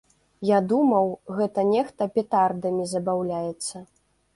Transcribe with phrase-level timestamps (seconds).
[0.49, 3.89] Я думаў, гэта нехта петардамі забаўляецца.